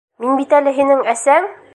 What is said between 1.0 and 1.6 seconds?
әсәң!